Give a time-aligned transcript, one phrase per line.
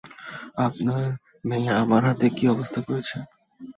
[0.65, 1.03] আপনার
[1.47, 3.17] মেয়ে আমার হাতের, কী অবস্থা করেছে।